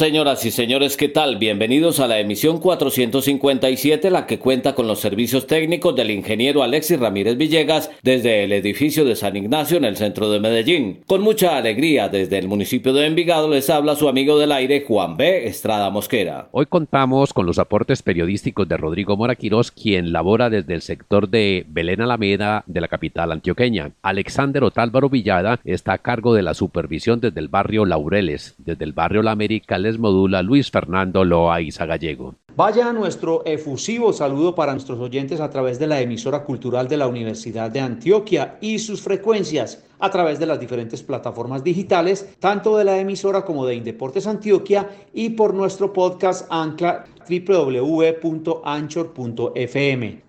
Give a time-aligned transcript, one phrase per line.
[0.00, 1.36] Señoras y señores, ¿qué tal?
[1.36, 6.98] Bienvenidos a la emisión 457, la que cuenta con los servicios técnicos del ingeniero Alexis
[6.98, 11.02] Ramírez Villegas desde el edificio de San Ignacio en el centro de Medellín.
[11.06, 15.18] Con mucha alegría, desde el municipio de Envigado les habla su amigo del aire Juan
[15.18, 15.46] B.
[15.46, 16.48] Estrada Mosquera.
[16.52, 21.66] Hoy contamos con los aportes periodísticos de Rodrigo Moraquiros, quien labora desde el sector de
[21.68, 23.90] Belén Alameda de la capital antioqueña.
[24.00, 28.94] Alexander Otálvaro Villada está a cargo de la supervisión desde el barrio Laureles, desde el
[28.94, 32.34] barrio La América modula Luis Fernando Loaiza Gallego.
[32.56, 37.06] Vaya nuestro efusivo saludo para nuestros oyentes a través de la emisora cultural de la
[37.06, 42.84] Universidad de Antioquia y sus frecuencias a través de las diferentes plataformas digitales, tanto de
[42.84, 48.62] la emisora como de Indeportes Antioquia y por nuestro podcast Ancla www.anchor.fm.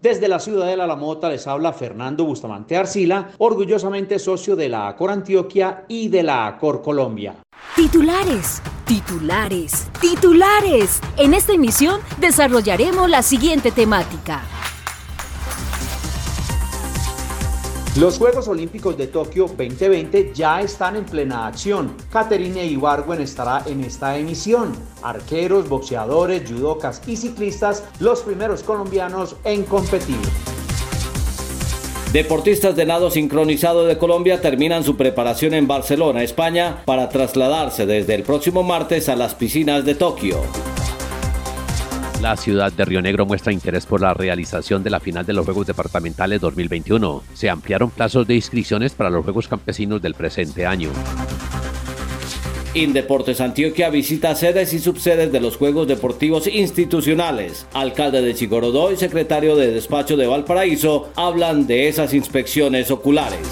[0.01, 4.87] Desde la ciudad de La Mota les habla Fernando Bustamante Arcila, orgullosamente socio de la
[4.87, 7.35] Acor Antioquia y de la Acor Colombia.
[7.75, 11.01] Titulares, titulares, titulares.
[11.17, 14.43] En esta emisión desarrollaremos la siguiente temática.
[17.99, 21.93] Los Juegos Olímpicos de Tokio 2020 ya están en plena acción.
[22.09, 24.71] Caterine Ibargüen estará en esta emisión.
[25.03, 30.15] Arqueros, boxeadores, judocas y ciclistas, los primeros colombianos en competir.
[32.13, 38.15] Deportistas de nado sincronizado de Colombia terminan su preparación en Barcelona, España, para trasladarse desde
[38.15, 40.37] el próximo martes a las piscinas de Tokio.
[42.21, 45.43] La ciudad de Río Negro muestra interés por la realización de la final de los
[45.43, 47.23] Juegos Departamentales 2021.
[47.33, 50.91] Se ampliaron plazos de inscripciones para los Juegos Campesinos del presente año.
[52.75, 57.65] Indeportes Antioquia visita sedes y subsedes de los Juegos Deportivos Institucionales.
[57.73, 63.47] Alcalde de Chigorodó y secretario de despacho de Valparaíso hablan de esas inspecciones oculares.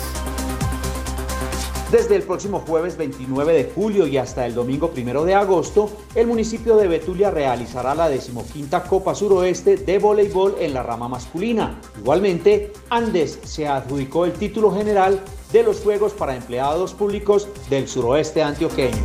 [1.92, 6.28] Desde el próximo jueves 29 de julio y hasta el domingo 1 de agosto, el
[6.28, 11.82] municipio de Betulia realizará la decimoquinta Copa Suroeste de voleibol en la rama masculina.
[12.00, 15.20] Igualmente, Andes se adjudicó el título general
[15.52, 19.04] de los Juegos para Empleados Públicos del Suroeste Antioqueño.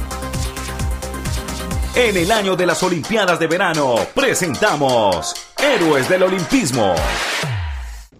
[1.94, 6.94] En el año de las Olimpiadas de Verano, presentamos Héroes del Olimpismo.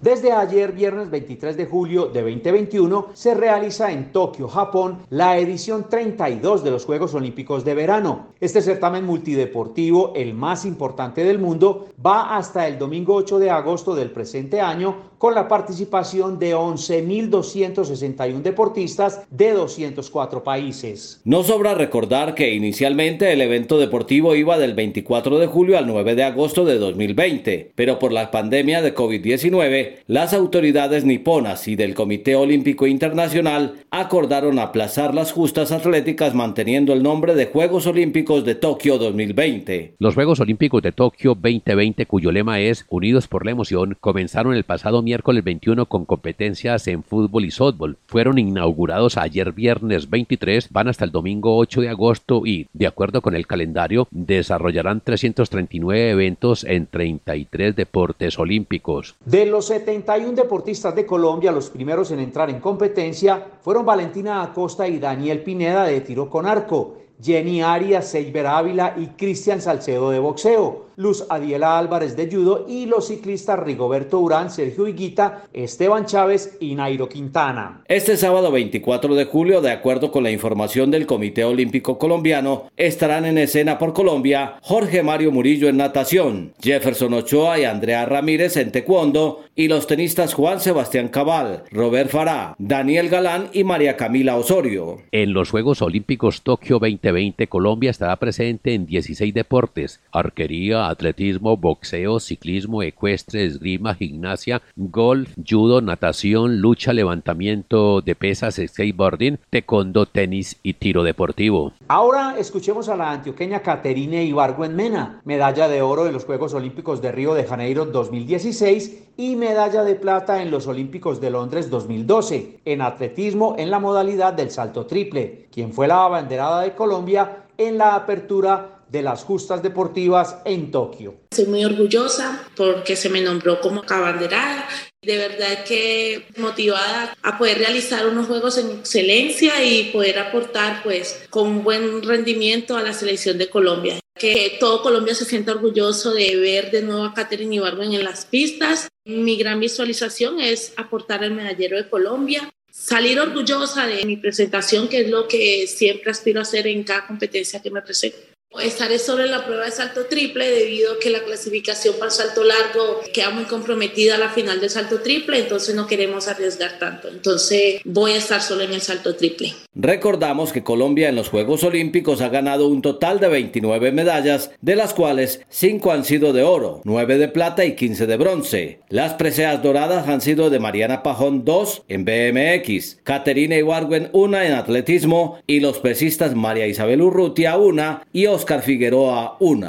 [0.04, 5.88] Desde ayer, viernes 23 de julio de 2021, se realiza en Tokio, Japón, la edición
[5.88, 8.26] 32 de los Juegos Olímpicos de Verano.
[8.38, 13.94] Este certamen multideportivo, el más importante del mundo, va hasta el domingo 8 de agosto
[13.94, 21.20] del presente año con la participación de 11.261 deportistas de 204 países.
[21.24, 26.14] No sobra recordar que inicialmente el evento deportivo iba del 24 de julio al 9
[26.14, 31.94] de agosto de 2020, pero por la pandemia de COVID-19, las autoridades niponas y del
[31.94, 38.54] Comité Olímpico Internacional acordaron aplazar las justas atléticas manteniendo el nombre de Juegos Olímpicos de
[38.54, 39.94] Tokio 2020.
[39.98, 44.64] Los Juegos Olímpicos de Tokio 2020, cuyo lema es Unidos por la emoción, comenzaron el
[44.64, 47.96] pasado miércoles miércoles 21 con competencias en fútbol y softball.
[48.06, 53.22] Fueron inaugurados ayer viernes 23, van hasta el domingo 8 de agosto y, de acuerdo
[53.22, 59.14] con el calendario, desarrollarán 339 eventos en 33 deportes olímpicos.
[59.24, 64.88] De los 71 deportistas de Colombia, los primeros en entrar en competencia fueron Valentina Acosta
[64.88, 66.96] y Daniel Pineda de tiro con arco.
[67.22, 70.86] Jenny Arias, Seiber Ávila y Cristian Salcedo de boxeo.
[70.96, 76.74] Luz Adiela Álvarez de judo y los ciclistas Rigoberto Urán, Sergio Higuita, Esteban Chávez y
[76.74, 77.82] Nairo Quintana.
[77.86, 83.24] Este sábado 24 de julio, de acuerdo con la información del Comité Olímpico Colombiano, estarán
[83.24, 88.72] en escena por Colombia Jorge Mario Murillo en natación, Jefferson Ochoa y Andrea Ramírez en
[88.72, 94.98] taekwondo y los tenistas Juan Sebastián Cabal, Robert Fará, Daniel Galán y María Camila Osorio.
[95.12, 102.20] En los Juegos Olímpicos Tokio 2020, Colombia estará presente en 16 deportes, arquería, atletismo, boxeo,
[102.20, 110.74] ciclismo, ecuestre, esgrima, gimnasia, golf, judo, natación, lucha, levantamiento de pesas, skateboarding, taekwondo, tenis y
[110.74, 111.72] tiro deportivo.
[111.88, 117.02] Ahora escuchemos a la antioqueña Caterine Ibargüen Mena, medalla de oro en los Juegos Olímpicos
[117.02, 122.60] de Río de Janeiro 2016 y medalla de plata en los Olímpicos de Londres 2012,
[122.64, 127.78] en atletismo en la modalidad del salto triple, quien fue la abanderada de Colombia en
[127.78, 131.16] la apertura de las justas deportivas en Tokio.
[131.34, 134.68] Soy muy orgullosa porque se me nombró como abanderada.
[135.02, 141.26] De verdad que motivada a poder realizar unos juegos en excelencia y poder aportar pues
[141.28, 144.00] con un buen rendimiento a la selección de Colombia.
[144.18, 148.24] Que todo Colombia se sienta orgulloso de ver de nuevo a Catherine Ibargüen en las
[148.24, 148.88] pistas.
[149.04, 155.02] Mi gran visualización es aportar el medallero de Colombia salir orgullosa de mi presentación, que
[155.02, 158.33] es lo que siempre aspiro a hacer en cada competencia que me presento.
[158.62, 162.44] Estaré sobre la prueba de salto triple debido a que la clasificación para el salto
[162.44, 167.08] largo queda muy comprometida a la final del salto triple, entonces no queremos arriesgar tanto.
[167.08, 169.54] Entonces voy a estar solo en el salto triple.
[169.74, 174.76] Recordamos que Colombia en los Juegos Olímpicos ha ganado un total de 29 medallas, de
[174.76, 178.80] las cuales 5 han sido de oro, 9 de plata y 15 de bronce.
[178.88, 184.52] Las preseas doradas han sido de Mariana Pajón 2 en BMX, Caterina Ibargüen 1 en
[184.52, 189.68] atletismo y los pesistas María Isabel Urrutia 1 y Figueroa 1.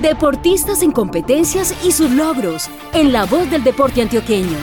[0.00, 4.56] Deportistas en competencias y sus logros, en la voz del deporte antioqueño.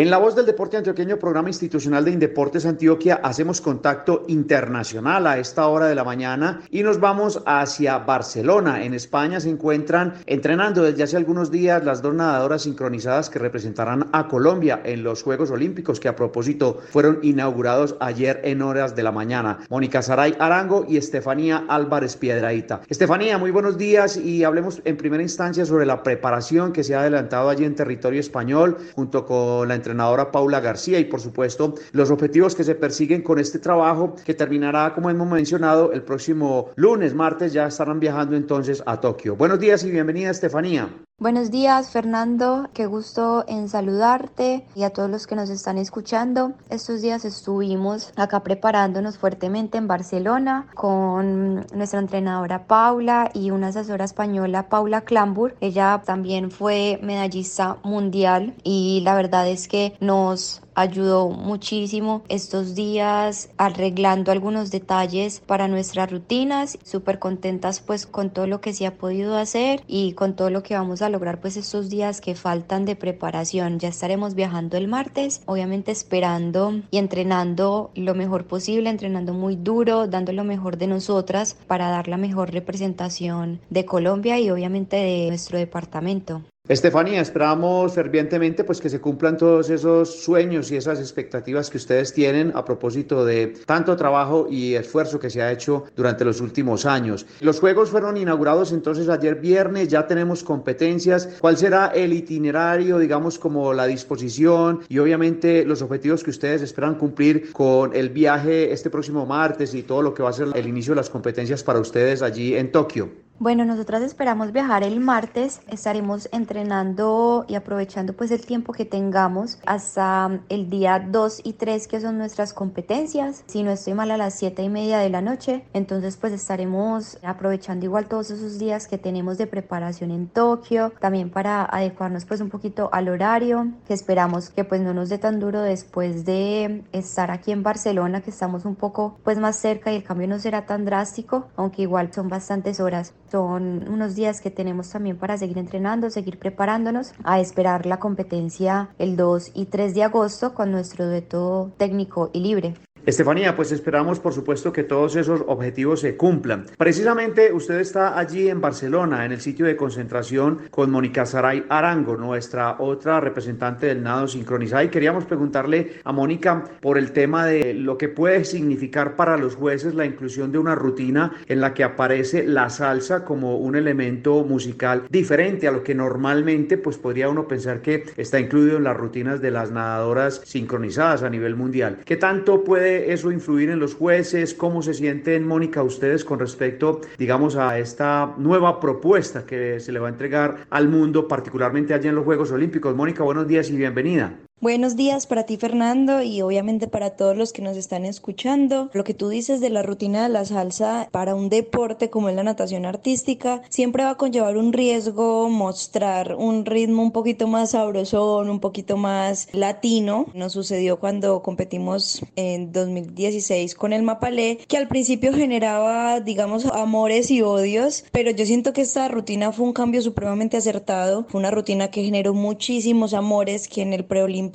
[0.00, 5.36] En la voz del deporte antioqueño, programa institucional de Indeportes Antioquia, hacemos contacto internacional a
[5.36, 8.82] esta hora de la mañana y nos vamos hacia Barcelona.
[8.82, 14.08] En España se encuentran entrenando desde hace algunos días las dos nadadoras sincronizadas que representarán
[14.12, 19.02] a Colombia en los Juegos Olímpicos que a propósito fueron inaugurados ayer en horas de
[19.02, 19.58] la mañana.
[19.68, 22.80] Mónica Saray Arango y Estefanía Álvarez Piedraíta.
[22.88, 27.00] Estefanía, muy buenos días y hablemos en primera instancia sobre la preparación que se ha
[27.02, 32.10] adelantado allí en territorio español junto con la entrenadora Paula García y por supuesto los
[32.10, 37.14] objetivos que se persiguen con este trabajo que terminará como hemos mencionado el próximo lunes,
[37.14, 39.36] martes ya estarán viajando entonces a Tokio.
[39.36, 40.88] Buenos días y bienvenida Estefanía.
[41.20, 46.54] Buenos días Fernando, qué gusto en saludarte y a todos los que nos están escuchando.
[46.70, 54.06] Estos días estuvimos acá preparándonos fuertemente en Barcelona con nuestra entrenadora Paula y una asesora
[54.06, 55.56] española Paula Clambur.
[55.60, 63.50] Ella también fue medallista mundial y la verdad es que nos ayudó muchísimo estos días
[63.56, 66.78] arreglando algunos detalles para nuestras rutinas.
[66.84, 70.62] Súper contentas pues con todo lo que se ha podido hacer y con todo lo
[70.62, 73.78] que vamos a lograr pues estos días que faltan de preparación.
[73.78, 80.06] Ya estaremos viajando el martes, obviamente esperando y entrenando lo mejor posible, entrenando muy duro,
[80.06, 85.28] dando lo mejor de nosotras para dar la mejor representación de Colombia y obviamente de
[85.28, 86.42] nuestro departamento.
[86.70, 92.12] Estefanía, esperamos fervientemente pues que se cumplan todos esos sueños y esas expectativas que ustedes
[92.12, 96.86] tienen a propósito de tanto trabajo y esfuerzo que se ha hecho durante los últimos
[96.86, 97.26] años.
[97.40, 101.28] Los juegos fueron inaugurados entonces ayer viernes, ya tenemos competencias.
[101.40, 106.94] ¿Cuál será el itinerario, digamos, como la disposición y obviamente los objetivos que ustedes esperan
[106.94, 110.68] cumplir con el viaje este próximo martes y todo lo que va a ser el
[110.68, 113.29] inicio de las competencias para ustedes allí en Tokio?
[113.42, 119.58] Bueno, nosotras esperamos viajar el martes, estaremos entrenando y aprovechando pues el tiempo que tengamos
[119.64, 123.42] hasta el día 2 y 3 que son nuestras competencias.
[123.46, 127.16] Si no estoy mal a las 7 y media de la noche, entonces pues estaremos
[127.22, 132.42] aprovechando igual todos esos días que tenemos de preparación en Tokio, también para adecuarnos pues
[132.42, 136.84] un poquito al horario, que esperamos que pues no nos dé tan duro después de
[136.92, 140.38] estar aquí en Barcelona, que estamos un poco pues más cerca y el cambio no
[140.38, 143.14] será tan drástico, aunque igual son bastantes horas.
[143.30, 148.90] Son unos días que tenemos también para seguir entrenando, seguir preparándonos a esperar la competencia
[148.98, 152.74] el 2 y 3 de agosto con nuestro dueto técnico y libre.
[153.06, 156.66] Estefanía, pues esperamos por supuesto que todos esos objetivos se cumplan.
[156.76, 162.18] Precisamente usted está allí en Barcelona, en el sitio de concentración con Mónica Saray Arango,
[162.18, 164.84] nuestra otra representante del nado sincronizado.
[164.84, 169.56] Y queríamos preguntarle a Mónica por el tema de lo que puede significar para los
[169.56, 174.44] jueces la inclusión de una rutina en la que aparece la salsa como un elemento
[174.44, 178.96] musical diferente a lo que normalmente pues podría uno pensar que está incluido en las
[178.96, 182.00] rutinas de las nadadoras sincronizadas a nivel mundial.
[182.04, 184.54] ¿Qué tanto puede eso influir en los jueces?
[184.54, 189.98] ¿Cómo se sienten, Mónica, ustedes con respecto, digamos, a esta nueva propuesta que se le
[189.98, 192.94] va a entregar al mundo, particularmente allá en los Juegos Olímpicos?
[192.94, 194.38] Mónica, buenos días y bienvenida.
[194.62, 198.90] Buenos días para ti Fernando y obviamente para todos los que nos están escuchando.
[198.92, 202.36] Lo que tú dices de la rutina de la salsa para un deporte como es
[202.36, 207.70] la natación artística siempre va a conllevar un riesgo mostrar un ritmo un poquito más
[207.70, 210.26] sabrosón, un poquito más latino.
[210.34, 217.30] Nos sucedió cuando competimos en 2016 con el Mapalé que al principio generaba digamos amores
[217.30, 221.24] y odios, pero yo siento que esta rutina fue un cambio supremamente acertado.
[221.30, 224.49] Fue una rutina que generó muchísimos amores que en el preolímpico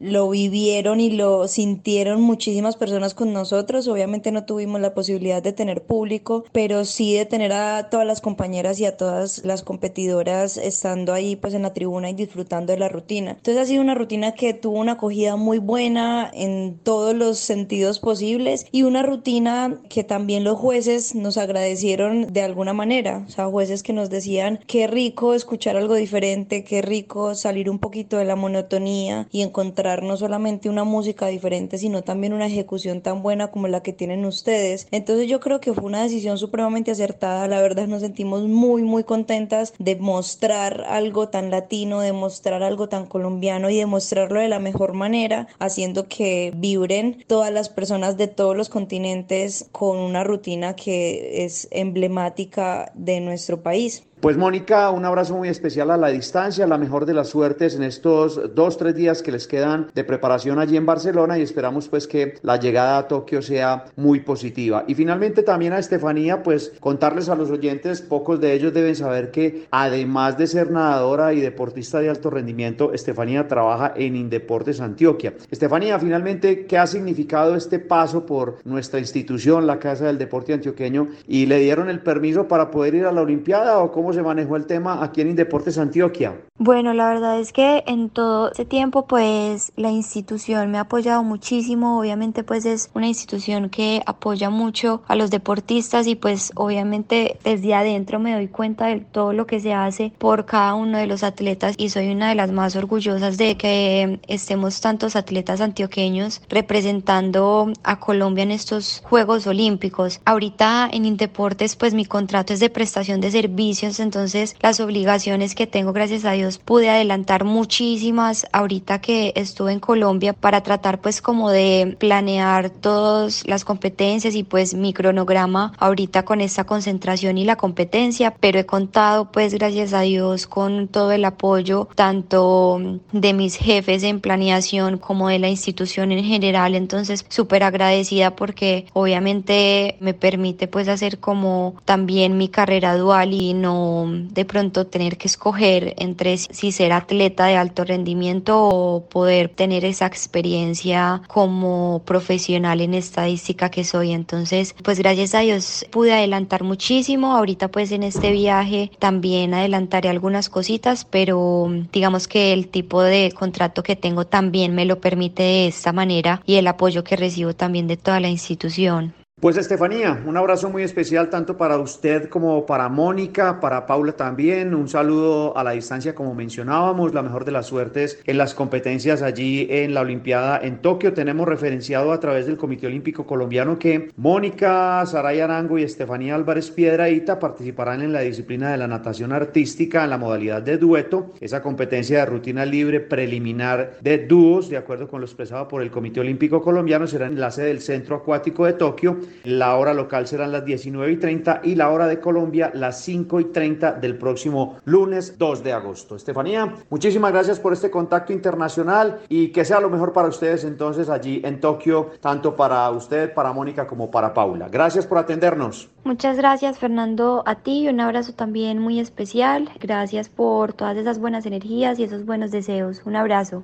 [0.00, 3.88] lo vivieron y lo sintieron muchísimas personas con nosotros.
[3.88, 8.20] Obviamente no tuvimos la posibilidad de tener público, pero sí de tener a todas las
[8.20, 12.78] compañeras y a todas las competidoras estando ahí pues en la tribuna y disfrutando de
[12.78, 13.32] la rutina.
[13.32, 17.98] Entonces ha sido una rutina que tuvo una acogida muy buena en todos los sentidos
[17.98, 23.24] posibles y una rutina que también los jueces nos agradecieron de alguna manera.
[23.26, 27.78] O sea, jueces que nos decían qué rico escuchar algo diferente, qué rico salir un
[27.78, 33.00] poquito de la monotonía y encontrar no solamente una música diferente, sino también una ejecución
[33.00, 34.86] tan buena como la que tienen ustedes.
[34.90, 37.48] Entonces yo creo que fue una decisión supremamente acertada.
[37.48, 42.88] La verdad nos sentimos muy, muy contentas de mostrar algo tan latino, de mostrar algo
[42.88, 48.16] tan colombiano y de mostrarlo de la mejor manera, haciendo que vibren todas las personas
[48.16, 54.04] de todos los continentes con una rutina que es emblemática de nuestro país.
[54.20, 57.82] Pues Mónica, un abrazo muy especial a la distancia, la mejor de las suertes en
[57.82, 62.06] estos dos, tres días que les quedan de preparación allí en Barcelona y esperamos pues
[62.06, 64.84] que la llegada a Tokio sea muy positiva.
[64.86, 69.30] Y finalmente también a Estefanía, pues contarles a los oyentes, pocos de ellos deben saber
[69.30, 75.32] que además de ser nadadora y deportista de alto rendimiento, Estefanía trabaja en Indeportes Antioquia.
[75.50, 81.08] Estefanía, finalmente, ¿qué ha significado este paso por nuestra institución, la Casa del Deporte Antioqueño,
[81.26, 84.56] y le dieron el permiso para poder ir a la Olimpiada o cómo se manejó
[84.56, 86.36] el tema aquí en Indeportes Antioquia?
[86.58, 91.22] Bueno, la verdad es que en todo ese tiempo pues la institución me ha apoyado
[91.22, 97.38] muchísimo, obviamente pues es una institución que apoya mucho a los deportistas y pues obviamente
[97.44, 101.06] desde adentro me doy cuenta de todo lo que se hace por cada uno de
[101.06, 106.42] los atletas y soy una de las más orgullosas de que estemos tantos atletas antioqueños
[106.48, 110.20] representando a Colombia en estos Juegos Olímpicos.
[110.24, 115.66] Ahorita en Indeportes pues mi contrato es de prestación de servicios, entonces las obligaciones que
[115.66, 121.22] tengo gracias a Dios pude adelantar muchísimas ahorita que estuve en Colombia para tratar pues
[121.22, 127.44] como de planear todas las competencias y pues mi cronograma ahorita con esta concentración y
[127.44, 132.80] la competencia, pero he contado pues gracias a Dios con todo el apoyo tanto
[133.12, 138.86] de mis jefes en planeación como de la institución en general, entonces súper agradecida porque
[138.92, 145.16] obviamente me permite pues hacer como también mi carrera dual y no de pronto tener
[145.16, 152.02] que escoger entre si ser atleta de alto rendimiento o poder tener esa experiencia como
[152.04, 154.12] profesional en estadística que soy.
[154.12, 157.36] Entonces, pues gracias a Dios pude adelantar muchísimo.
[157.36, 163.32] Ahorita pues en este viaje también adelantaré algunas cositas, pero digamos que el tipo de
[163.32, 167.54] contrato que tengo también me lo permite de esta manera y el apoyo que recibo
[167.54, 169.14] también de toda la institución.
[169.40, 174.74] Pues Estefanía, un abrazo muy especial tanto para usted como para Mónica, para Paula también.
[174.74, 179.22] Un saludo a la distancia como mencionábamos, la mejor de las suertes en las competencias
[179.22, 181.14] allí en la Olimpiada en Tokio.
[181.14, 186.70] Tenemos referenciado a través del Comité Olímpico Colombiano que Mónica, Saray Arango y Estefanía Álvarez
[186.70, 191.62] Piedraíta participarán en la disciplina de la natación artística en la modalidad de dueto, esa
[191.62, 196.20] competencia de rutina libre preliminar de dúos, de acuerdo con lo expresado por el Comité
[196.20, 200.52] Olímpico Colombiano, será en la sede del Centro Acuático de Tokio la hora local serán
[200.52, 204.78] las 19 y 30 y la hora de Colombia las 5 y 30 del próximo
[204.84, 206.16] lunes 2 de agosto.
[206.16, 211.08] Estefanía, muchísimas gracias por este contacto internacional y que sea lo mejor para ustedes entonces
[211.08, 214.68] allí en Tokio, tanto para usted, para Mónica como para Paula.
[214.68, 215.88] Gracias por atendernos.
[216.04, 219.70] Muchas gracias Fernando a ti y un abrazo también muy especial.
[219.80, 223.02] Gracias por todas esas buenas energías y esos buenos deseos.
[223.04, 223.62] Un abrazo.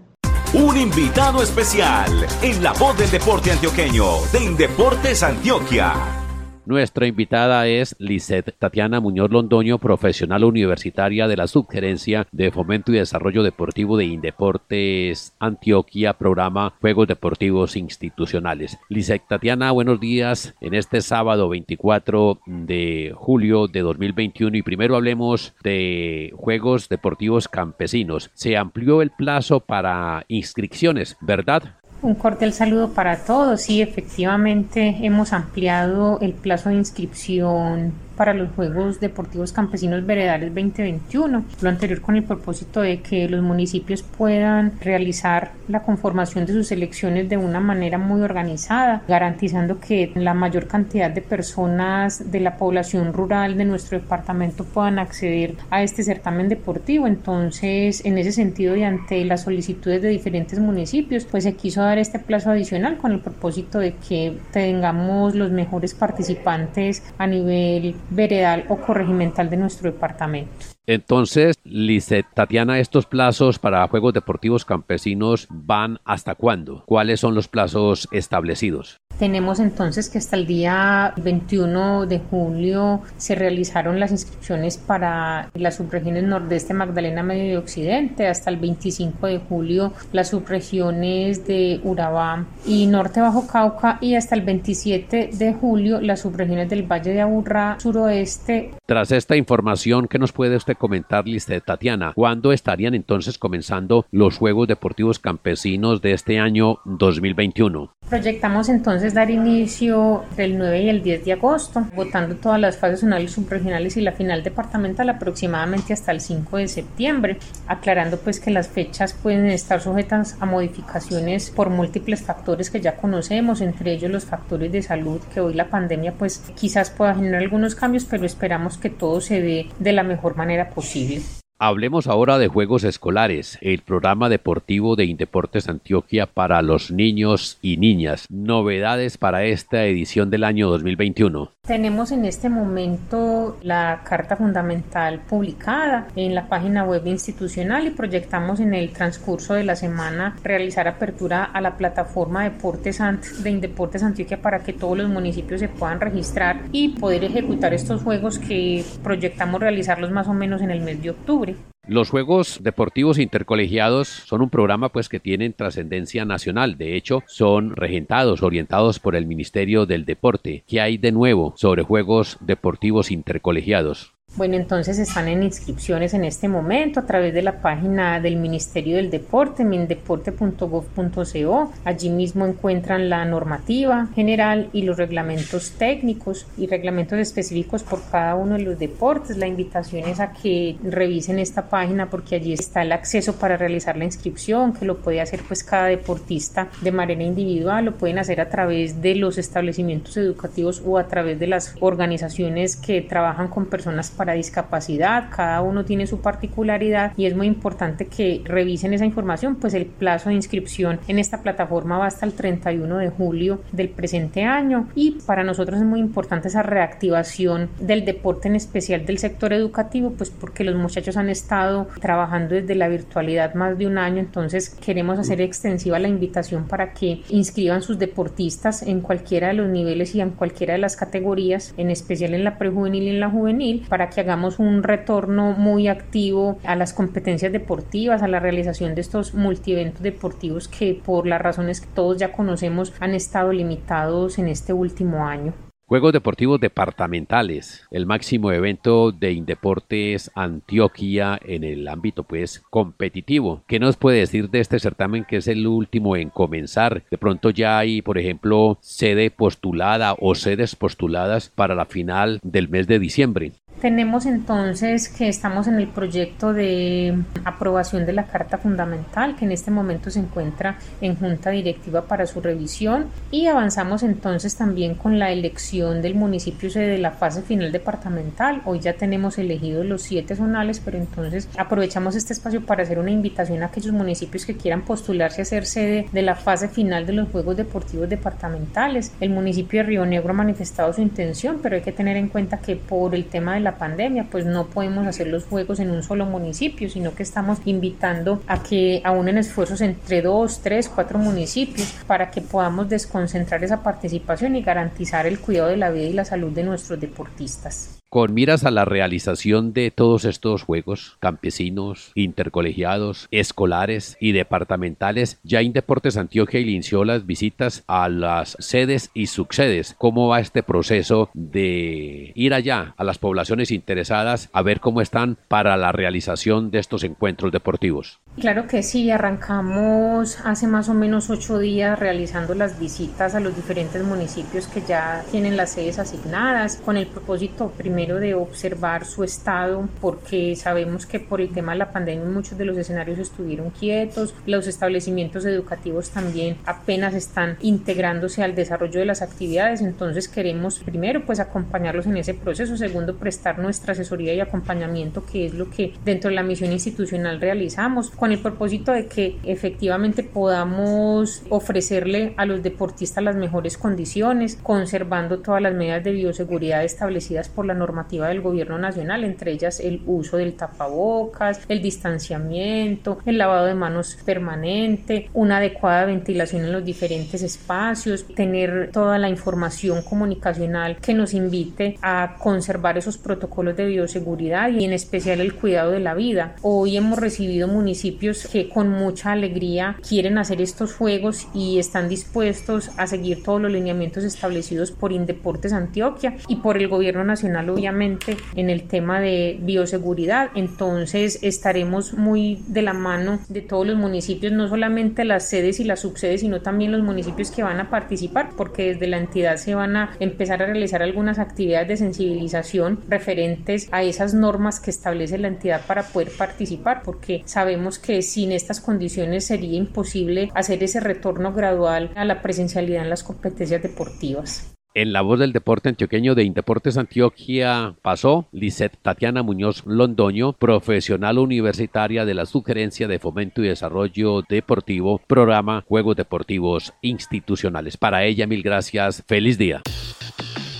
[0.54, 6.25] Un invitado especial en la voz del deporte antioqueño de Indeportes Antioquia.
[6.66, 12.96] Nuestra invitada es Lisette Tatiana Muñoz Londoño, profesional universitaria de la Subgerencia de Fomento y
[12.96, 18.78] Desarrollo Deportivo de Indeportes Antioquia, programa Juegos Deportivos Institucionales.
[18.88, 25.54] Lisette Tatiana, buenos días en este sábado 24 de julio de 2021 y primero hablemos
[25.62, 28.32] de Juegos Deportivos Campesinos.
[28.34, 31.76] Se amplió el plazo para inscripciones, ¿verdad?
[32.02, 33.62] Un cordial saludo para todos.
[33.62, 41.44] Sí, efectivamente hemos ampliado el plazo de inscripción para los Juegos Deportivos Campesinos Veredales 2021.
[41.60, 46.72] Lo anterior con el propósito de que los municipios puedan realizar la conformación de sus
[46.72, 52.56] elecciones de una manera muy organizada, garantizando que la mayor cantidad de personas de la
[52.56, 57.06] población rural de nuestro departamento puedan acceder a este certamen deportivo.
[57.06, 61.98] Entonces, en ese sentido y ante las solicitudes de diferentes municipios, pues se quiso dar
[61.98, 68.64] este plazo adicional con el propósito de que tengamos los mejores participantes a nivel veredal
[68.68, 70.50] o corregimental de nuestro departamento.
[70.86, 76.84] Entonces, Lice, Tatiana, estos plazos para Juegos Deportivos Campesinos van hasta cuándo?
[76.86, 79.00] ¿Cuáles son los plazos establecidos?
[79.18, 85.76] Tenemos entonces que hasta el día 21 de julio se realizaron las inscripciones para las
[85.76, 88.28] subregiones Nordeste, Magdalena, Medio y Occidente.
[88.28, 93.96] Hasta el 25 de julio las subregiones de Urabá y Norte Bajo Cauca.
[94.02, 98.72] Y hasta el 27 de julio las subregiones del Valle de Aburrá, Suroeste.
[98.84, 102.12] Tras esta información, ¿qué nos puede usted comentar, Liste Tatiana?
[102.14, 107.92] ¿Cuándo estarían entonces comenzando los Juegos Deportivos Campesinos de este año 2021?
[108.08, 113.00] Proyectamos entonces dar inicio del 9 y el 10 de agosto, votando todas las fases
[113.00, 118.52] zonales, subregionales y la final departamental aproximadamente hasta el 5 de septiembre, aclarando pues que
[118.52, 124.12] las fechas pueden estar sujetas a modificaciones por múltiples factores que ya conocemos, entre ellos
[124.12, 128.24] los factores de salud que hoy la pandemia pues quizás pueda generar algunos cambios, pero
[128.24, 131.22] esperamos que todo se dé de la mejor manera posible.
[131.58, 137.78] Hablemos ahora de Juegos Escolares, el programa deportivo de Indeportes Antioquia para los niños y
[137.78, 138.26] niñas.
[138.28, 141.55] Novedades para esta edición del año 2021.
[141.66, 148.60] Tenemos en este momento la Carta Fundamental publicada en la página web institucional y proyectamos
[148.60, 153.00] en el transcurso de la semana realizar apertura a la plataforma Deportes
[153.42, 158.00] de Indeportes Antioquia para que todos los municipios se puedan registrar y poder ejecutar estos
[158.00, 161.56] juegos que proyectamos realizarlos más o menos en el mes de octubre.
[161.88, 166.76] Los Juegos Deportivos Intercolegiados son un programa pues que tienen trascendencia nacional.
[166.78, 170.64] De hecho, son regentados, orientados por el Ministerio del Deporte.
[170.66, 174.15] ¿Qué hay de nuevo sobre Juegos Deportivos Intercolegiados?
[174.36, 178.96] Bueno, entonces están en inscripciones en este momento a través de la página del Ministerio
[178.96, 181.72] del Deporte, mindeporte.gov.co.
[181.86, 188.34] Allí mismo encuentran la normativa general y los reglamentos técnicos y reglamentos específicos por cada
[188.34, 189.38] uno de los deportes.
[189.38, 193.96] La invitación es a que revisen esta página porque allí está el acceso para realizar
[193.96, 198.42] la inscripción, que lo puede hacer pues cada deportista de manera individual, lo pueden hacer
[198.42, 203.64] a través de los establecimientos educativos o a través de las organizaciones que trabajan con
[203.64, 209.04] personas para discapacidad, cada uno tiene su particularidad y es muy importante que revisen esa
[209.04, 213.60] información, pues el plazo de inscripción en esta plataforma va hasta el 31 de julio
[213.72, 219.06] del presente año y para nosotros es muy importante esa reactivación del deporte en especial
[219.06, 223.86] del sector educativo, pues porque los muchachos han estado trabajando desde la virtualidad más de
[223.86, 229.48] un año, entonces queremos hacer extensiva la invitación para que inscriban sus deportistas en cualquiera
[229.48, 233.10] de los niveles y en cualquiera de las categorías, en especial en la prejuvenil y
[233.10, 238.28] en la juvenil, para que hagamos un retorno muy activo a las competencias deportivas, a
[238.28, 243.14] la realización de estos multieventos deportivos que por las razones que todos ya conocemos han
[243.14, 245.52] estado limitados en este último año.
[245.88, 253.62] Juegos Deportivos Departamentales, el máximo evento de Indeportes Antioquia en el ámbito pues competitivo.
[253.68, 257.04] ¿Qué nos puede decir de este certamen que es el último en comenzar?
[257.08, 262.68] De pronto ya hay, por ejemplo, sede postulada o sedes postuladas para la final del
[262.68, 263.52] mes de diciembre.
[263.80, 269.52] Tenemos entonces que estamos en el proyecto de aprobación de la Carta Fundamental, que en
[269.52, 275.18] este momento se encuentra en Junta Directiva para su revisión, y avanzamos entonces también con
[275.18, 278.62] la elección del municipio de la fase final departamental.
[278.64, 283.10] Hoy ya tenemos elegidos los siete zonales, pero entonces aprovechamos este espacio para hacer una
[283.10, 287.12] invitación a aquellos municipios que quieran postularse a ser sede de la fase final de
[287.12, 289.12] los Juegos Deportivos Departamentales.
[289.20, 292.58] El municipio de Río Negro ha manifestado su intención, pero hay que tener en cuenta
[292.58, 296.02] que por el tema de la pandemia, pues no podemos hacer los juegos en un
[296.02, 301.92] solo municipio, sino que estamos invitando a que aúnen esfuerzos entre dos, tres, cuatro municipios
[302.06, 306.24] para que podamos desconcentrar esa participación y garantizar el cuidado de la vida y la
[306.24, 307.98] salud de nuestros deportistas.
[308.08, 315.60] Con miras a la realización de todos estos juegos campesinos, intercolegiados, escolares y departamentales, ya
[315.60, 319.96] en Deportes Antioquia inició las visitas a las sedes y subsedes.
[319.98, 325.36] ¿Cómo va este proceso de ir allá a las poblaciones interesadas a ver cómo están
[325.48, 328.20] para la realización de estos encuentros deportivos?
[328.38, 333.56] Claro que sí, arrancamos hace más o menos ocho días realizando las visitas a los
[333.56, 339.06] diferentes municipios que ya tienen las sedes asignadas con el propósito primero primero de observar
[339.06, 343.18] su estado, porque sabemos que por el tema de la pandemia muchos de los escenarios
[343.18, 350.28] estuvieron quietos, los establecimientos educativos también apenas están integrándose al desarrollo de las actividades, entonces
[350.28, 355.54] queremos primero pues acompañarlos en ese proceso, segundo prestar nuestra asesoría y acompañamiento, que es
[355.54, 361.44] lo que dentro de la misión institucional realizamos, con el propósito de que efectivamente podamos
[361.48, 367.64] ofrecerle a los deportistas las mejores condiciones, conservando todas las medidas de bioseguridad establecidas por
[367.64, 373.66] la normativa del gobierno nacional, entre ellas el uso del tapabocas, el distanciamiento, el lavado
[373.66, 380.96] de manos permanente, una adecuada ventilación en los diferentes espacios, tener toda la información comunicacional
[380.96, 386.00] que nos invite a conservar esos protocolos de bioseguridad y en especial el cuidado de
[386.00, 386.56] la vida.
[386.62, 392.90] Hoy hemos recibido municipios que con mucha alegría quieren hacer estos juegos y están dispuestos
[392.96, 398.36] a seguir todos los lineamientos establecidos por Indeportes Antioquia y por el gobierno nacional obviamente
[398.54, 400.50] en el tema de bioseguridad.
[400.54, 405.84] Entonces estaremos muy de la mano de todos los municipios, no solamente las sedes y
[405.84, 409.74] las subsedes, sino también los municipios que van a participar, porque desde la entidad se
[409.74, 415.38] van a empezar a realizar algunas actividades de sensibilización referentes a esas normas que establece
[415.38, 421.00] la entidad para poder participar, porque sabemos que sin estas condiciones sería imposible hacer ese
[421.00, 424.75] retorno gradual a la presencialidad en las competencias deportivas.
[424.96, 431.38] En la voz del deporte antioqueño de Indeportes Antioquia pasó Lisette Tatiana Muñoz Londoño, profesional
[431.38, 437.98] universitaria de la Sugerencia de Fomento y Desarrollo Deportivo, programa Juegos Deportivos Institucionales.
[437.98, 439.22] Para ella, mil gracias.
[439.28, 439.82] Feliz día.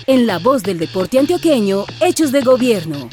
[0.07, 3.11] En la voz del deporte antioqueño, Hechos de Gobierno.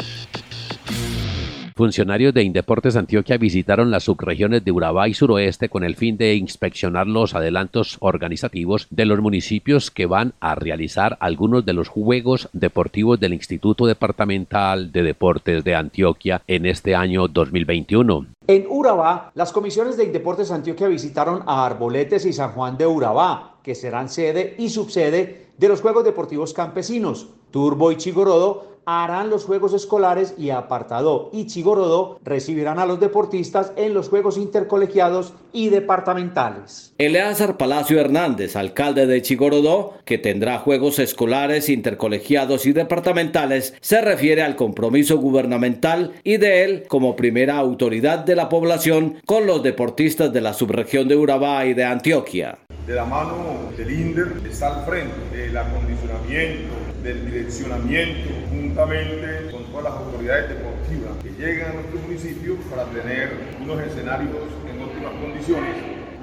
[1.75, 6.35] Funcionarios de Indeportes Antioquia visitaron las subregiones de Urabá y Suroeste con el fin de
[6.35, 12.47] inspeccionar los adelantos organizativos de los municipios que van a realizar algunos de los Juegos
[12.53, 18.27] Deportivos del Instituto Departamental de Deportes de Antioquia en este año 2021.
[18.45, 23.55] En Urabá, las comisiones de Indeportes Antioquia visitaron a Arboletes y San Juan de Urabá,
[23.63, 27.29] que serán sede y subsede de los Juegos Deportivos Campesinos.
[27.53, 33.71] Turbo y Chigorodo harán los Juegos Escolares y Apartado y Chigorodó recibirán a los deportistas
[33.75, 36.93] en los Juegos Intercolegiados y Departamentales.
[36.97, 44.41] Eleazar Palacio Hernández, alcalde de Chigorodó, que tendrá Juegos Escolares, Intercolegiados y Departamentales, se refiere
[44.41, 50.33] al compromiso gubernamental y de él como primera autoridad de la población con los deportistas
[50.33, 52.57] de la subregión de Urabá y de Antioquia.
[52.87, 59.83] De la mano del INDER está al frente del acondicionamiento, del direccionamiento, juntamente con todas
[59.83, 65.75] las autoridades deportivas que llegan a nuestro municipio para tener unos escenarios en óptimas condiciones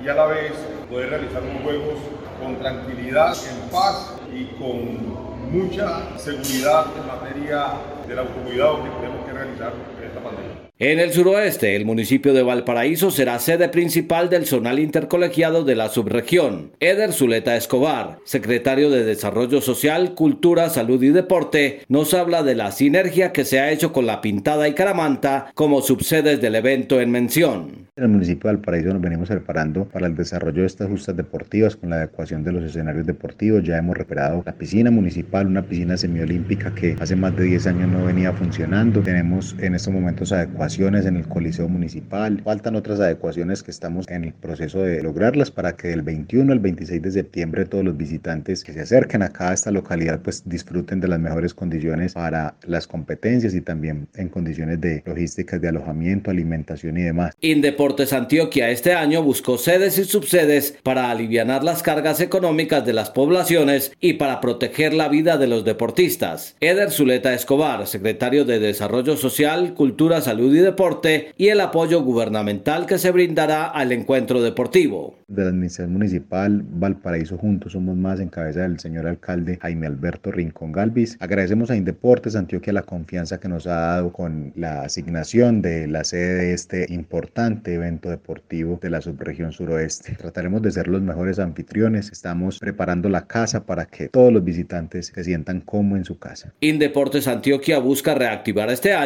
[0.03, 0.53] y a la vez
[0.89, 1.99] poder realizar unos juegos
[2.41, 7.67] con tranquilidad, en paz y con mucha seguridad en materia
[8.09, 10.71] del autocuidado que tenemos esta pandemia.
[10.83, 15.91] En el suroeste, el municipio de Valparaíso será sede principal del zonal intercolegiado de la
[15.91, 16.73] subregión.
[16.81, 22.73] Eder Zuleta Escobar, secretario de Desarrollo Social, Cultura, Salud y Deporte, nos habla de la
[22.73, 27.11] sinergia que se ha hecho con la Pintada y Caramanta como subsedes del evento en
[27.11, 27.91] mención.
[27.97, 31.77] En el municipio de Valparaíso nos venimos preparando para el desarrollo de estas justas deportivas
[31.77, 33.63] con la adecuación de los escenarios deportivos.
[33.65, 37.91] Ya hemos reparado la piscina municipal, una piscina semiolímpica que hace más de 10 años
[37.91, 39.03] no venía funcionando.
[39.03, 42.41] Tenemos en estos momentos adecuación en el Coliseo Municipal.
[42.45, 46.59] Faltan otras adecuaciones que estamos en el proceso de lograrlas para que del 21 al
[46.59, 51.01] 26 de septiembre todos los visitantes que se acerquen acá a esta localidad pues disfruten
[51.01, 56.31] de las mejores condiciones para las competencias y también en condiciones de logísticas de alojamiento,
[56.31, 57.35] alimentación y demás.
[57.41, 63.11] Indeportes Antioquia este año buscó sedes y subsedes para aliviar las cargas económicas de las
[63.11, 66.55] poblaciones y para proteger la vida de los deportistas.
[66.61, 72.87] Eder Zuleta Escobar, secretario de Desarrollo Social, Cultura, Salud y Deporte y el apoyo gubernamental
[72.87, 75.17] que se brindará al encuentro deportivo.
[75.29, 80.33] De la Administración Municipal Valparaíso Juntos Somos Más en cabeza del señor alcalde Jaime Alberto
[80.33, 81.17] Rincón Galvis.
[81.21, 86.05] Agradecemos a Indeportes Antioquia la confianza que nos ha dado con la asignación de la
[86.05, 90.17] sede de este importante evento deportivo de la subregión suroeste.
[90.17, 92.11] Trataremos de ser los mejores anfitriones.
[92.11, 96.53] Estamos preparando la casa para que todos los visitantes se sientan como en su casa.
[96.61, 99.00] Indeportes Antioquia busca reactivar este año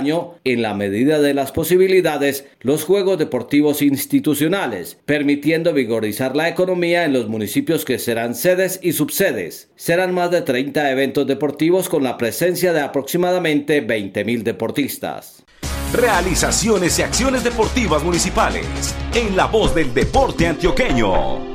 [0.44, 7.12] en la medida de la posibilidades los Juegos Deportivos Institucionales, permitiendo vigorizar la economía en
[7.12, 9.70] los municipios que serán sedes y subsedes.
[9.76, 15.44] Serán más de 30 eventos deportivos con la presencia de aproximadamente 20.000 deportistas.
[15.92, 18.66] Realizaciones y acciones deportivas municipales
[19.14, 21.53] en la voz del deporte antioqueño.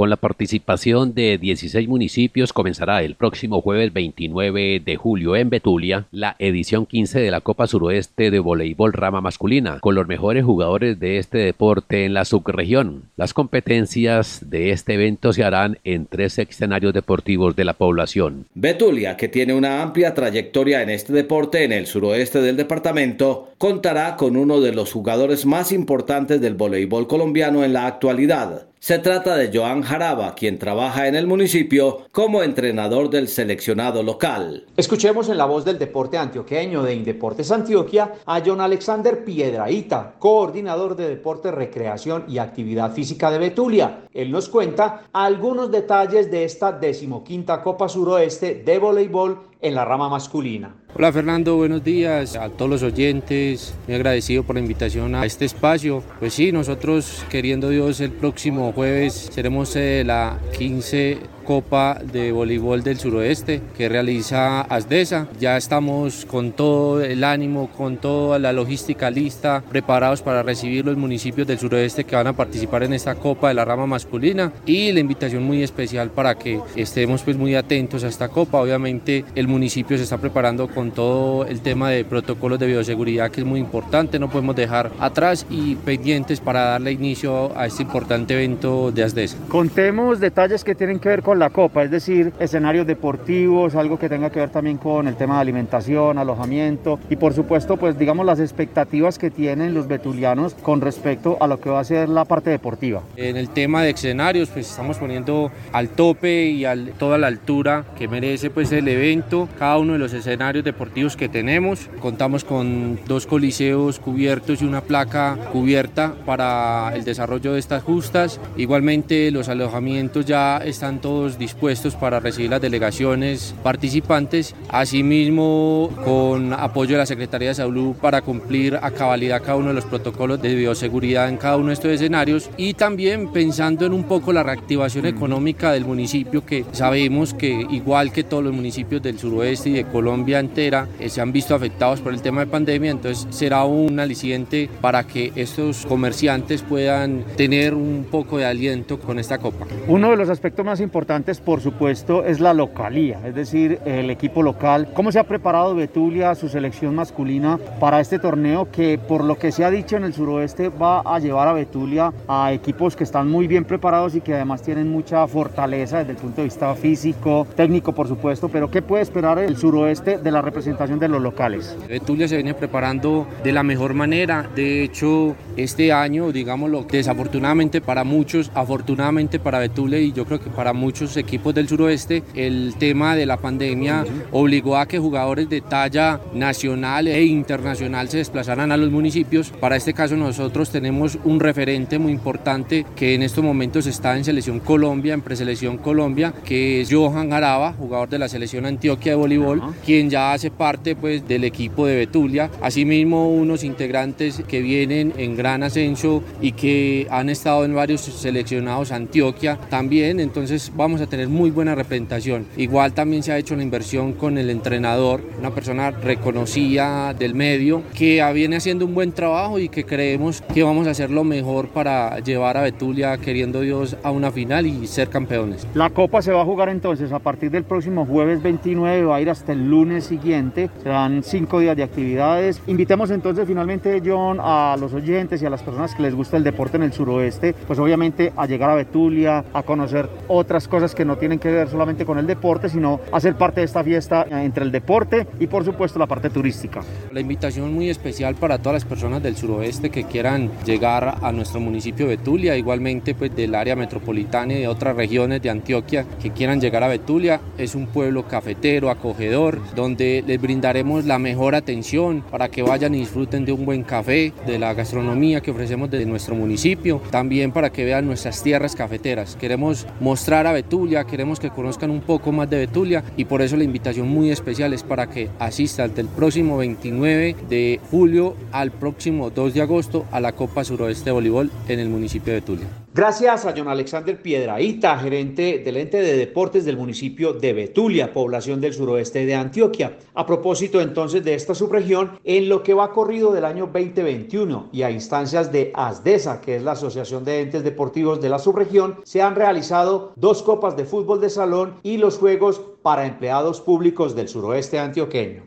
[0.00, 6.06] Con la participación de 16 municipios comenzará el próximo jueves 29 de julio en Betulia
[6.10, 10.98] la edición 15 de la Copa Suroeste de Voleibol Rama Masculina, con los mejores jugadores
[10.98, 13.10] de este deporte en la subregión.
[13.18, 18.46] Las competencias de este evento se harán en tres escenarios deportivos de la población.
[18.54, 24.16] Betulia, que tiene una amplia trayectoria en este deporte en el suroeste del departamento, contará
[24.16, 29.36] con uno de los jugadores más importantes del voleibol colombiano en la actualidad, se trata
[29.36, 34.64] de Joan Jaraba, quien trabaja en el municipio como entrenador del seleccionado local.
[34.74, 40.96] Escuchemos en la voz del deporte antioqueño de Indeportes Antioquia a John Alexander Piedraíta, coordinador
[40.96, 44.06] de deporte, recreación y actividad física de Betulia.
[44.14, 50.08] Él nos cuenta algunos detalles de esta decimoquinta Copa Suroeste de voleibol en la rama
[50.08, 50.74] masculina.
[50.94, 55.44] Hola Fernando, buenos días a todos los oyentes, muy agradecido por la invitación a este
[55.44, 56.02] espacio.
[56.18, 61.18] Pues sí, nosotros queriendo Dios el próximo jueves seremos eh, la 15
[61.50, 65.26] Copa de Voleibol del Suroeste que realiza ASDESA.
[65.40, 70.96] Ya estamos con todo el ánimo, con toda la logística lista, preparados para recibir los
[70.96, 74.92] municipios del suroeste que van a participar en esta Copa de la rama masculina y
[74.92, 78.60] la invitación muy especial para que estemos pues muy atentos a esta Copa.
[78.60, 83.40] Obviamente el municipio se está preparando con todo el tema de protocolos de bioseguridad que
[83.40, 88.34] es muy importante, no podemos dejar atrás y pendientes para darle inicio a este importante
[88.34, 89.36] evento de ASDESA.
[89.48, 94.08] Contemos detalles que tienen que ver con la Copa, es decir, escenarios deportivos, algo que
[94.08, 98.24] tenga que ver también con el tema de alimentación, alojamiento y por supuesto, pues digamos
[98.24, 102.24] las expectativas que tienen los betulianos con respecto a lo que va a ser la
[102.24, 103.02] parte deportiva.
[103.16, 107.84] En el tema de escenarios, pues estamos poniendo al tope y a toda la altura
[107.98, 111.88] que merece pues el evento, cada uno de los escenarios deportivos que tenemos.
[112.00, 118.40] Contamos con dos coliseos cubiertos y una placa cubierta para el desarrollo de estas justas.
[118.56, 126.92] Igualmente los alojamientos ya están todos dispuestos para recibir las delegaciones participantes, asimismo con apoyo
[126.92, 130.54] de la Secretaría de Salud para cumplir a cabalidad cada uno de los protocolos de
[130.54, 135.06] bioseguridad en cada uno de estos escenarios y también pensando en un poco la reactivación
[135.06, 139.84] económica del municipio que sabemos que igual que todos los municipios del suroeste y de
[139.84, 143.98] Colombia entera eh, se han visto afectados por el tema de pandemia, entonces será un
[144.00, 149.66] aliciente para que estos comerciantes puedan tener un poco de aliento con esta copa.
[149.88, 151.09] Uno de los aspectos más importantes
[151.44, 154.90] por supuesto, es la localía, es decir, el equipo local.
[154.94, 159.50] ¿Cómo se ha preparado Betulia, su selección masculina, para este torneo que, por lo que
[159.50, 163.28] se ha dicho en el suroeste, va a llevar a Betulia a equipos que están
[163.28, 167.44] muy bien preparados y que además tienen mucha fortaleza desde el punto de vista físico,
[167.56, 171.76] técnico, por supuesto, pero ¿qué puede esperar el suroeste de la representación de los locales?
[171.88, 174.48] Betulia se viene preparando de la mejor manera.
[174.54, 180.50] De hecho, este año, digámoslo, desafortunadamente para muchos, afortunadamente para Betulia y yo creo que
[180.50, 185.60] para muchos equipos del suroeste, el tema de la pandemia obligó a que jugadores de
[185.60, 189.50] talla nacional e internacional se desplazaran a los municipios.
[189.50, 194.24] Para este caso nosotros tenemos un referente muy importante que en estos momentos está en
[194.24, 199.16] Selección Colombia, en Preselección Colombia, que es Johan Araba, jugador de la Selección Antioquia de
[199.16, 202.50] voleibol, quien ya hace parte pues del equipo de Betulia.
[202.60, 208.92] Asimismo unos integrantes que vienen en gran ascenso y que han estado en varios seleccionados
[208.92, 212.46] Antioquia también, entonces vamos a tener muy buena representación.
[212.56, 217.82] Igual también se ha hecho la inversión con el entrenador, una persona reconocida del medio,
[217.94, 221.68] que viene haciendo un buen trabajo y que creemos que vamos a hacer lo mejor
[221.68, 225.66] para llevar a Betulia, queriendo Dios, a una final y ser campeones.
[225.74, 229.20] La Copa se va a jugar entonces a partir del próximo jueves 29, va a
[229.20, 232.62] ir hasta el lunes siguiente, serán cinco días de actividades.
[232.66, 236.44] Invitemos entonces finalmente, John, a los oyentes y a las personas que les gusta el
[236.44, 241.04] deporte en el suroeste, pues obviamente a llegar a Betulia, a conocer otras cosas que
[241.04, 244.64] no tienen que ver solamente con el deporte, sino hacer parte de esta fiesta entre
[244.64, 246.80] el deporte y por supuesto la parte turística.
[247.12, 251.60] La invitación muy especial para todas las personas del suroeste que quieran llegar a nuestro
[251.60, 256.60] municipio Betulia, igualmente pues del área metropolitana y de otras regiones de Antioquia que quieran
[256.60, 257.40] llegar a Betulia.
[257.58, 263.00] Es un pueblo cafetero, acogedor, donde les brindaremos la mejor atención para que vayan y
[263.00, 267.70] disfruten de un buen café, de la gastronomía que ofrecemos de nuestro municipio, también para
[267.70, 269.36] que vean nuestras tierras cafeteras.
[269.36, 270.69] Queremos mostrar a Betulia
[271.08, 274.72] queremos que conozcan un poco más de Betulia y por eso la invitación muy especial
[274.72, 280.20] es para que asistan del próximo 29 de julio al próximo 2 de agosto a
[280.20, 282.66] la Copa Suroeste de Voleibol en el municipio de Betulia.
[282.92, 288.60] Gracias a John Alexander Piedraíta, gerente del ente de deportes del municipio de Betulia, población
[288.60, 289.96] del suroeste de Antioquia.
[290.14, 294.82] A propósito entonces de esta subregión, en lo que va corrido del año 2021 y
[294.82, 299.22] a instancias de ASDESA, que es la Asociación de Entes Deportivos de la subregión, se
[299.22, 304.28] han realizado dos copas de fútbol de salón y los Juegos para empleados públicos del
[304.28, 305.44] suroeste antioqueño.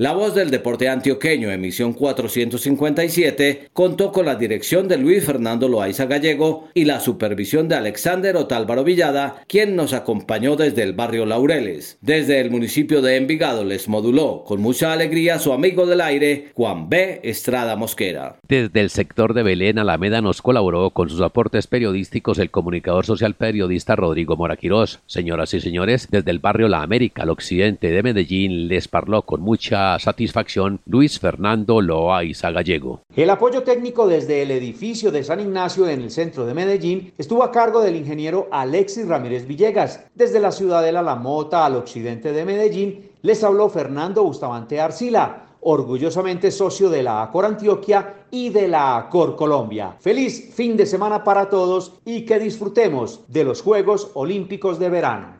[0.00, 6.06] La voz del deporte antioqueño, emisión 457, contó con la dirección de Luis Fernando Loaiza
[6.06, 11.98] Gallego y la supervisión de Alexander Otálvaro Villada, quien nos acompañó desde el barrio Laureles.
[12.00, 16.88] Desde el municipio de Envigado les moduló con mucha alegría su amigo del aire, Juan
[16.88, 17.20] B.
[17.22, 18.36] Estrada Mosquera.
[18.48, 23.34] Desde el sector de Belén, Alameda nos colaboró con sus aportes periodísticos el comunicador social
[23.34, 25.00] periodista Rodrigo Moraquirós.
[25.04, 29.42] Señoras y señores, desde el barrio La América, al occidente de Medellín, les parló con
[29.42, 33.00] mucha satisfacción Luis Fernando Loaiza Gallego.
[33.14, 37.42] El apoyo técnico desde el edificio de San Ignacio en el centro de Medellín estuvo
[37.42, 40.04] a cargo del ingeniero Alexis Ramírez Villegas.
[40.14, 45.46] Desde la ciudad de La Mota al occidente de Medellín les habló Fernando Bustamante Arcila
[45.60, 49.96] orgullosamente socio de la ACOR Antioquia y de la ACOR Colombia.
[50.00, 55.39] Feliz fin de semana para todos y que disfrutemos de los Juegos Olímpicos de Verano.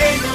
[0.00, 0.29] game.